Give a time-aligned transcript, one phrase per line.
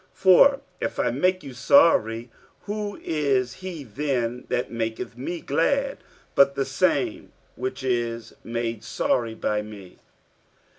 [0.01, 5.99] 47:002:002 For if I make you sorry, who is he then that maketh me glad,
[6.33, 9.99] but the same which is made sorry by me?